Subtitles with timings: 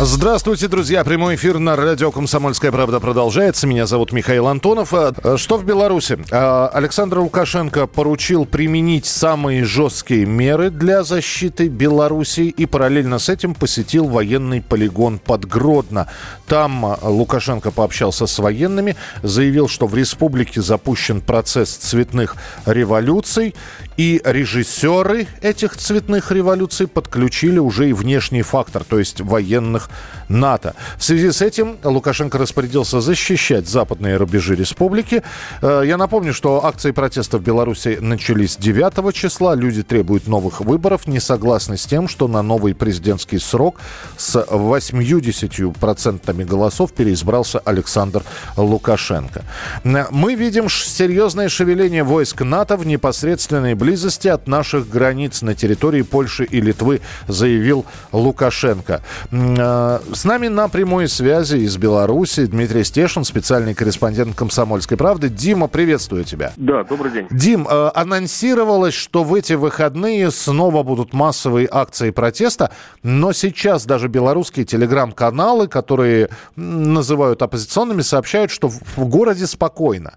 [0.00, 1.04] Здравствуйте, друзья.
[1.04, 3.68] Прямой эфир на радио «Комсомольская правда» продолжается.
[3.68, 4.92] Меня зовут Михаил Антонов.
[4.92, 6.18] А, Что в Беларуси?
[6.32, 13.54] А, Александр Лукашенко поручил применить самые жесткие меры для защиты Беларуси и параллельно с этим
[13.54, 16.08] посетил военный полигон под Гродно.
[16.48, 22.34] Там а, Лукашенко пообщался с военными, заявил, что в республике запущен процесс цветных
[22.66, 23.54] революций,
[23.96, 29.90] и режиссеры этих цветных революций подключили уже и внешний фактор, то есть военных
[30.28, 30.74] НАТО.
[30.96, 35.22] В связи с этим Лукашенко распорядился защищать западные рубежи республики.
[35.60, 39.54] Э, Я напомню, что акции протеста в Беларуси начались 9 числа.
[39.54, 43.78] Люди требуют новых выборов, не согласны с тем, что на новый президентский срок
[44.16, 48.22] с 80% голосов переизбрался Александр
[48.56, 49.42] Лукашенко.
[49.84, 53.91] Э, Мы видим серьезное шевеление войск НАТО в непосредственной близости
[54.34, 59.02] от наших границ на территории Польши и Литвы, заявил Лукашенко.
[59.30, 65.28] Э, С нами на прямой связи из Беларуси Дмитрий Стешин, специальный корреспондент «Комсомольской правды».
[65.28, 66.52] Дима, приветствую тебя.
[66.56, 67.26] Да, добрый день.
[67.30, 72.70] Дим, э, анонсировалось, что в эти выходные снова будут массовые акции протеста,
[73.02, 80.14] но сейчас даже белорусские телеграм-каналы, которые называют оппозиционными, сообщают, что в, в городе спокойно.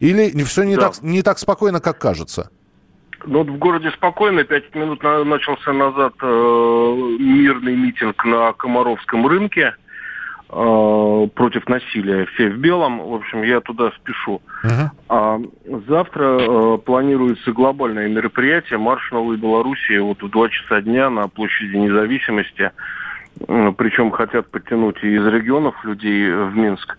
[0.00, 0.82] Или все не, Да.
[0.90, 2.50] так, не так спокойно, как кажется?
[3.28, 4.42] Ну, вот в городе спокойно.
[4.44, 6.26] Пять минут на- начался назад э,
[7.20, 9.74] мирный митинг на Комаровском рынке
[10.50, 12.24] э, против насилия.
[12.32, 13.00] Все в белом.
[13.00, 14.40] В общем, я туда спешу.
[14.64, 14.90] Мгм.
[15.10, 15.38] А
[15.88, 21.76] завтра э, планируется глобальное мероприятие «Марш Новой Белоруссии» вот в 2 часа дня на площади
[21.76, 22.70] независимости.
[23.46, 26.96] М, Причем хотят подтянуть и из регионов людей в Минск.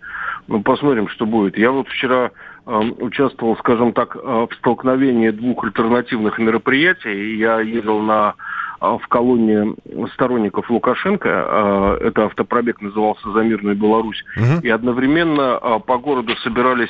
[0.47, 1.57] Ну, посмотрим, что будет.
[1.57, 2.29] Я вот вчера э,
[2.77, 7.35] участвовал, скажем так, э, в столкновении двух альтернативных мероприятий.
[7.37, 8.35] Я ездил на
[8.79, 9.75] в колонне
[10.13, 11.29] сторонников Лукашенко.
[11.29, 14.23] Э, Это автопробег назывался «За мирную Беларусь».
[14.35, 14.59] Мгм.
[14.61, 16.89] И одновременно э, по городу собирались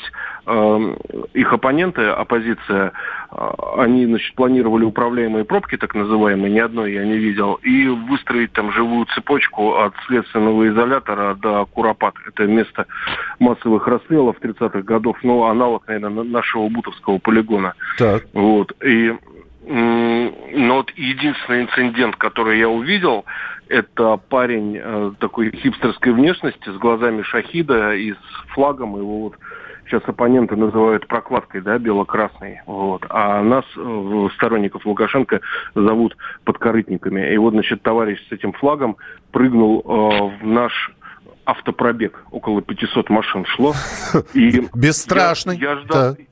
[1.34, 2.92] их оппоненты, оппозиция.
[3.78, 8.72] Они, значит, планировали управляемые пробки, так называемые, ни одной я не видел, и выстроить там
[8.72, 12.16] живую цепочку от следственного изолятора до Куропат.
[12.28, 12.88] Это место
[13.38, 17.76] массовых расстрелов 30-х годов, ну, аналог, наверное, нашего Бутовского полигона.
[18.00, 18.24] Так.
[18.34, 18.74] Вот.
[18.84, 19.14] И
[19.72, 23.26] но вот единственный инцидент, который я увидел,
[23.68, 28.98] это парень э, такой хипстерской внешности с глазами шахида и с флагом.
[28.98, 29.38] Его вот
[29.86, 32.62] сейчас оппоненты называют прокладкой, да, бело-красной.
[32.66, 33.06] Вот.
[33.10, 35.42] А нас, э, сторонников Лукашенко,
[35.76, 37.32] зовут подкорытниками.
[37.32, 38.98] И вот, значит, товарищ с этим флагом
[39.32, 40.92] прыгнул э, в наш
[41.46, 42.24] автопробег.
[42.32, 43.74] Около 500 машин шло.
[44.34, 45.58] И Бесстрашный.
[45.58, 46.26] Я, я ждал, Так.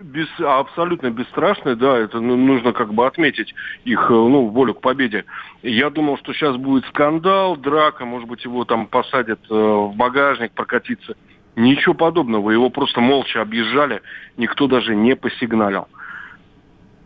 [0.00, 4.80] Без, абсолютно бесстрашный, да, это ну, нужно как бы отметить их, э, ну, волю к
[4.80, 5.24] победе.
[5.62, 10.52] Я думал, что сейчас будет скандал, драка, может быть, его там посадят э, в багажник
[10.52, 11.16] прокатиться.
[11.56, 14.02] Ничего подобного, его просто молча объезжали,
[14.36, 15.86] никто даже не посигналил.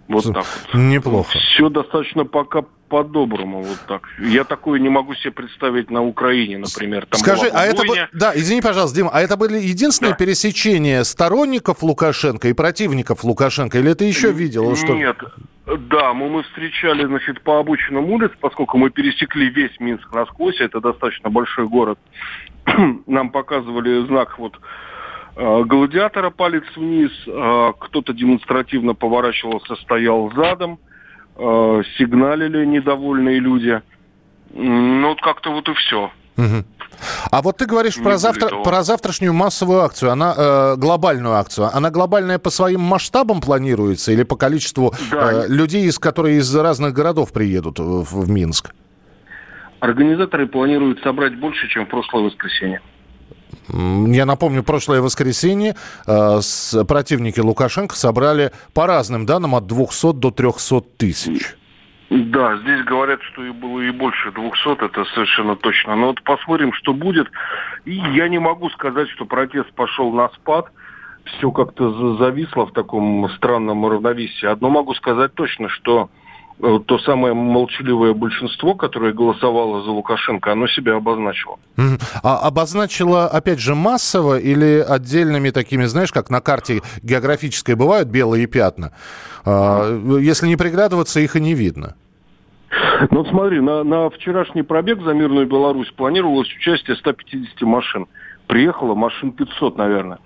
[0.09, 0.47] Вот так.
[0.73, 1.39] Неплохо.
[1.39, 4.09] Все достаточно пока по-доброму, вот так.
[4.19, 7.07] Я такое не могу себе представить на Украине, например.
[7.07, 7.83] Там Скажи, а это...
[8.13, 10.17] Да, извини, пожалуйста, Дима, а это были единственные Да.
[10.17, 13.79] пересечения сторонников Лукашенко и противников Лукашенко?
[13.79, 14.75] Или ты еще видел?
[14.75, 14.95] что...
[14.95, 15.19] Нет.
[15.67, 20.81] Да, мы, мы встречали, значит, по обочинам улиц, поскольку мы пересекли весь Минск насквозь, это
[20.81, 21.99] достаточно большой город.
[23.07, 24.59] Нам показывали знак вот
[25.39, 30.81] гладиатора палец вниз, э, кто-то демонстративно поворачивался, стоял задом,
[31.37, 33.81] э, сигналили недовольные люди.
[34.53, 36.11] Ну, вот как-то вот и все.
[37.31, 38.63] А вот ты говоришь Не про, завтра, того.
[38.65, 41.71] про завтрашнюю массовую акцию, она э, глобальную акцию.
[41.73, 45.45] Она глобальная по своим масштабам планируется или по количеству Да.
[45.45, 48.73] э, людей, из, которые из разных городов приедут в, в Минск?
[49.81, 52.81] Организаторы планируют собрать больше, чем в прошлое воскресенье.
[53.71, 55.75] Я напомню, прошлое воскресенье
[56.07, 56.41] э,
[56.87, 61.55] противники Лукашенко собрали по разным данным от 200 до 300 тысяч.
[62.11, 65.95] Да, здесь говорят, что и было и больше 200, это совершенно точно.
[65.95, 67.29] Но вот посмотрим, что будет.
[67.85, 70.67] И я не могу сказать, что протест пошел на спад.
[71.25, 74.47] Все как-то за- зависло в таком странном равновесии.
[74.47, 76.28] Одно могу сказать точно, что э,
[76.61, 81.57] то самое молчаливое большинство, которое голосовало за Лукашенко, оно себя обозначило.
[82.23, 88.47] А обозначило, опять же, массово или отдельными такими, знаешь, как на карте географической бывают белые
[88.47, 88.93] пятна?
[89.45, 91.95] А, если не приглядываться, их и не видно.
[93.11, 98.07] Ну, вот смотри, на, на вчерашний пробег за мирную Беларусь планировалось участие 150 машин.
[98.47, 100.19] Приехало машин 500, наверное.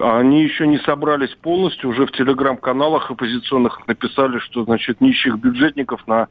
[0.00, 6.26] Они еще не собрались полностью, уже в телеграм-каналах оппозиционных написали, что, значит, нищих бюджетников на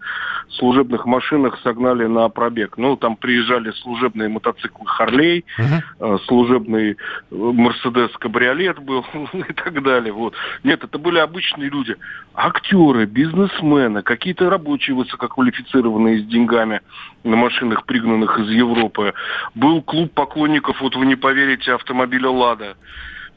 [0.50, 2.78] служебных машинах согнали на пробег.
[2.78, 6.20] Ну, там приезжали служебные мотоциклы Харлей, uh-huh.
[6.26, 6.96] служебный э,
[7.30, 10.12] Мерседес Кабриолет был и так далее.
[10.12, 10.34] Вот.
[10.64, 11.96] Нет, это были обычные люди.
[12.34, 16.82] Актеры, бизнесмены, какие-то рабочие высококвалифицированные с деньгами
[17.24, 19.14] на машинах, пригнанных из Европы.
[19.56, 22.76] Был клуб поклонников, вот вы не поверите, автомобиля «Лада».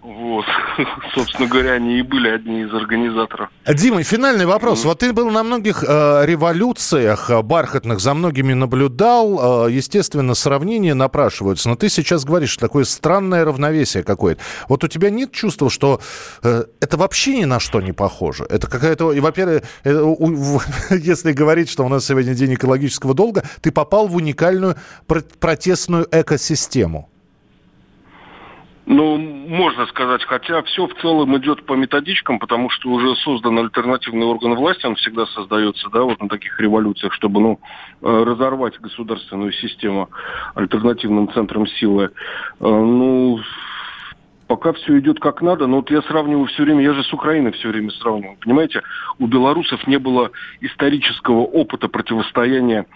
[0.07, 0.45] Вот,
[1.17, 3.51] собственно говоря, они и были одни из организаторов.
[3.67, 4.85] Дима, финальный вопрос.
[4.85, 9.67] Вот ты был на многих э, революциях э, бархатных, за многими наблюдал.
[9.67, 11.69] Э, естественно, сравнения напрашиваются.
[11.69, 14.41] Но ты сейчас говоришь, что такое странное равновесие какое-то.
[14.69, 16.01] Вот у тебя нет чувства, что
[16.45, 18.47] э, это вообще ни на что не похоже?
[18.49, 19.13] Это какая-то...
[19.13, 20.61] И, во-первых, э, у,
[20.91, 24.77] если говорить, что у нас сегодня день экологического долга, ты попал в уникальную
[25.41, 27.11] протестную экосистему.
[28.87, 34.27] Ну, можно сказать, хотя все в целом идет по методичкам, потому что уже создан альтернативный
[34.27, 37.61] орган власти, он всегда создается, да, вот на таких революциях, чтобы, ну,
[38.03, 40.11] э, разорвать государственную систему
[40.55, 42.05] альтернативным центром силы.
[42.05, 42.11] Э,
[42.61, 43.41] ну,
[44.47, 47.53] пока все идет как надо, но вот я сравниваю все время, я же с Украиной
[47.53, 48.83] все время сравниваю, понимаете,
[49.19, 52.87] у белорусов не было исторического опыта противостояния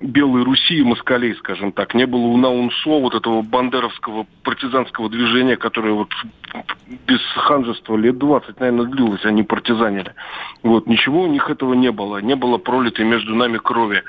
[0.00, 1.94] Белой Руси и москалей, скажем так.
[1.94, 6.08] Не было у Наунсо вот этого бандеровского партизанского движения, которое вот
[7.06, 10.14] без ханжества лет 20, наверное, длилось, они партизанили.
[10.62, 12.18] Вот, ничего у них этого не было.
[12.18, 14.02] Не было пролитой между нами крови.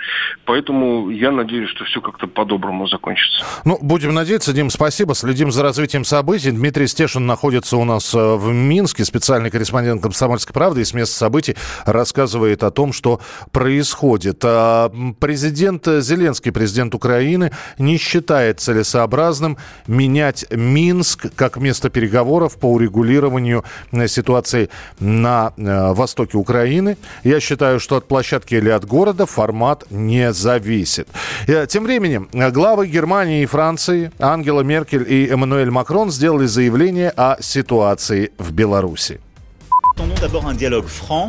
[0.45, 3.43] Поэтому я надеюсь, что все как-то по-доброму закончится.
[3.65, 5.13] Ну, будем надеяться, Дим, спасибо.
[5.13, 6.51] Следим за развитием событий.
[6.51, 11.15] Дмитрий Стешин находится у нас э, в Минске, специальный корреспондент «Комсомольской правды» и с места
[11.15, 11.55] событий
[11.85, 13.19] рассказывает о том, что
[13.51, 14.41] происходит.
[14.43, 14.89] А,
[15.19, 19.57] президент Президент Зеленский, президент Украины, не считает целесообразным
[19.87, 24.69] менять Минск как место переговоров по урегулированию э, ситуации
[24.99, 26.97] на э, востоке Украины.
[27.23, 31.07] Я считаю, что от площадки или от города формат не зависит.
[31.47, 37.41] Э, тем временем главы Германии и Франции Ангела Меркель и Эммануэль Макрон сделали заявление о
[37.41, 39.19] ситуации в Беларуси.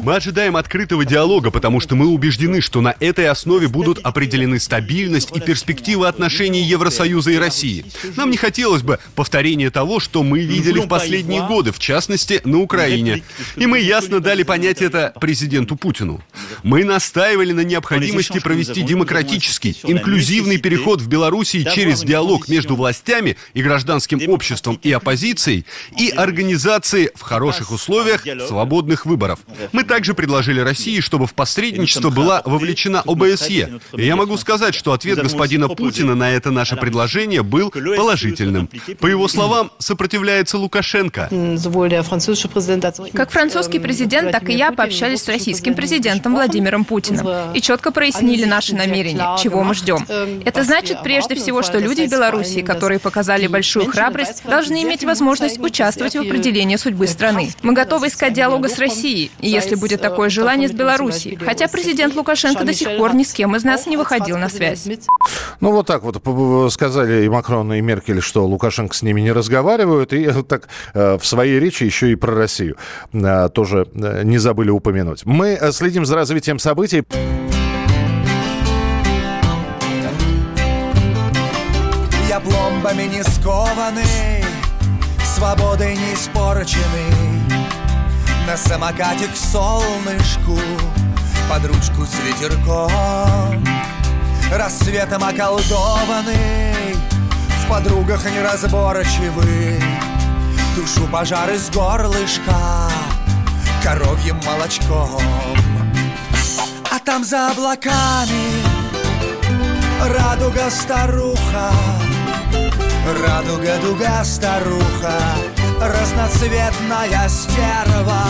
[0.02, 5.30] Мы ожидаем открытого диалога, потому что мы убеждены, что на этой основе будут определены стабильность
[5.34, 7.84] и перспективы отношений Евросоюза и России.
[8.16, 12.60] Нам не хотелось бы повторения того, что мы видели в последние годы, в частности, на
[12.60, 13.22] Украине.
[13.56, 16.22] И мы ясно дали понять это президенту Путину.
[16.62, 23.62] Мы настаивали на необходимости провести демократический, инклюзивный переход в Белоруссии через диалог между властями и
[23.62, 25.66] гражданским обществом и оппозицией
[25.98, 28.24] и организации в хороших условиях
[28.62, 29.41] свободных выборов.
[29.73, 33.81] Мы также предложили России, чтобы в посредничество была вовлечена ОБСЕ.
[33.97, 38.69] И я могу сказать, что ответ господина Путина на это наше предложение был положительным.
[39.00, 41.29] По его словам, сопротивляется Лукашенко.
[43.12, 48.44] Как французский президент, так и я пообщались с российским президентом Владимиром Путиным и четко прояснили
[48.44, 50.06] наши намерения, чего мы ждем.
[50.44, 55.58] Это значит прежде всего, что люди в Беларуси, которые показали большую храбрость, должны иметь возможность
[55.58, 57.50] участвовать в определении судьбы страны.
[57.62, 61.37] Мы готовы искать диалога с Россией, если будет такое желание с Белоруссией.
[61.37, 64.89] Хотя президент Лукашенко до сих пор ни с кем из нас не выходил на связь.
[65.61, 70.13] Ну вот так вот сказали и Макрон, и Меркель, что Лукашенко с ними не разговаривают,
[70.13, 72.77] и так э, в своей речи еще и про Россию
[73.13, 75.25] э, тоже э, не забыли упомянуть.
[75.25, 77.05] Мы следим за развитием событий.
[82.29, 84.44] Я пломбами не скованный,
[85.37, 87.61] свободой не испорченный
[88.46, 90.58] на самокате к солнышку
[91.49, 93.65] Под ручку с ветерком.
[94.51, 96.94] Рассветом околдованный
[97.65, 99.82] В подругах неразборчивый.
[100.75, 102.89] Тушу пожары с горлышка
[103.82, 105.20] Коровьим молочком.
[106.91, 108.63] А там за облаками
[110.01, 111.72] Радуга старуха
[113.25, 115.13] Радуга дуга старуха
[115.89, 118.22] разноцветная стерва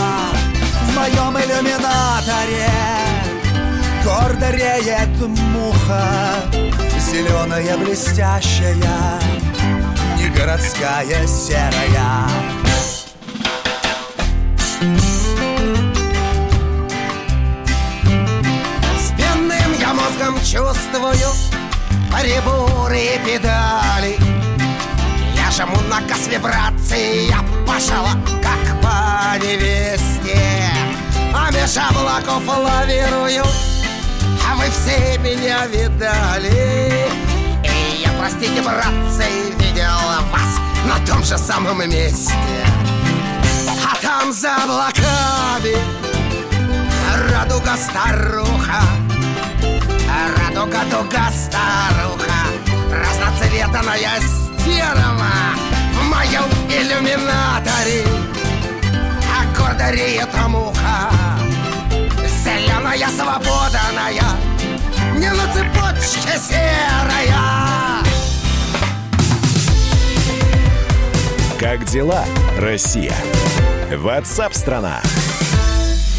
[0.87, 2.69] В моем иллюминаторе.
[4.03, 6.03] Гордо реет муха
[7.11, 9.19] Зеленая блестящая,
[10.17, 12.27] не городская серая.
[20.43, 21.31] Чувствую
[22.11, 24.22] приборы педали
[25.55, 30.71] Жму на газ вибрации, я пошла как по невесте.
[31.31, 33.43] А меж облаков лавирую,
[34.49, 37.07] а вы все меня видали.
[37.63, 39.25] И я, простите, братцы,
[39.59, 39.99] видел
[40.31, 42.33] вас на том же самом месте.
[43.85, 45.77] А там за облаками
[47.31, 48.81] радуга старуха
[50.37, 52.33] Радуга, дуга, старуха
[52.91, 54.19] Разноцветная
[54.73, 55.55] стерва
[55.93, 58.05] В моем иллюминаторе
[59.29, 61.09] А гордо реет муха
[62.43, 64.23] Зеленая, свободная
[65.15, 68.03] Не на цепочке серая
[71.59, 72.25] Как дела,
[72.59, 73.15] Россия?
[73.95, 74.99] Ватсап-страна!
[75.01, 75.12] страна